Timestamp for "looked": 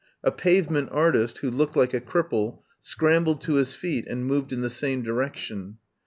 1.51-1.75